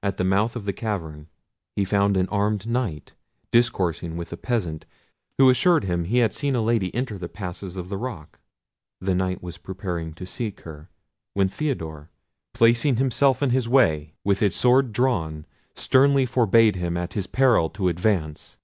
At 0.00 0.16
the 0.16 0.22
mouth 0.22 0.54
of 0.54 0.64
the 0.64 0.72
cavern 0.72 1.26
he 1.74 1.84
found 1.84 2.16
an 2.16 2.28
armed 2.28 2.68
Knight, 2.68 3.14
discoursing 3.50 4.16
with 4.16 4.32
a 4.32 4.36
peasant, 4.36 4.86
who 5.38 5.50
assured 5.50 5.82
him 5.82 6.04
he 6.04 6.18
had 6.18 6.32
seen 6.32 6.54
a 6.54 6.62
lady 6.62 6.94
enter 6.94 7.18
the 7.18 7.28
passes 7.28 7.76
of 7.76 7.88
the 7.88 7.96
rock. 7.96 8.38
The 9.00 9.12
Knight 9.16 9.42
was 9.42 9.58
preparing 9.58 10.14
to 10.14 10.24
seek 10.24 10.60
her, 10.60 10.88
when 11.34 11.48
Theodore, 11.48 12.10
placing 12.54 12.98
himself 12.98 13.42
in 13.42 13.50
his 13.50 13.68
way, 13.68 14.14
with 14.22 14.38
his 14.38 14.54
sword 14.54 14.92
drawn, 14.92 15.46
sternly 15.74 16.26
forbad 16.26 16.76
him 16.76 16.96
at 16.96 17.14
his 17.14 17.26
peril 17.26 17.70
to 17.70 17.88
advance. 17.88 18.56